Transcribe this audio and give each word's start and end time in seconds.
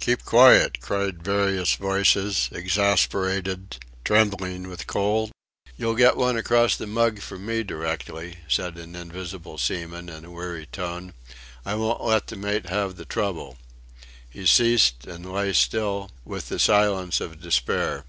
"Keep 0.00 0.26
quiet!" 0.26 0.82
cried 0.82 1.22
various 1.24 1.76
voices, 1.76 2.50
exasperated, 2.52 3.78
trembling 4.04 4.68
with 4.68 4.86
cold. 4.86 5.32
"You'll 5.78 5.94
get 5.94 6.14
one 6.14 6.36
across 6.36 6.76
the 6.76 6.86
mug 6.86 7.20
from 7.20 7.46
me 7.46 7.62
directly," 7.62 8.36
said 8.48 8.76
an 8.76 8.94
invisible 8.94 9.56
seaman, 9.56 10.10
in 10.10 10.26
a 10.26 10.30
weary 10.30 10.66
tone, 10.66 11.14
"I 11.64 11.74
won't 11.76 12.04
let 12.04 12.26
the 12.26 12.36
mate 12.36 12.66
have 12.66 12.96
the 12.96 13.06
trouble." 13.06 13.56
He 14.28 14.44
ceased 14.44 15.06
and 15.06 15.32
lay 15.32 15.54
still 15.54 16.10
with 16.22 16.50
the 16.50 16.58
silence 16.58 17.18
of 17.22 17.40
despair. 17.40 18.04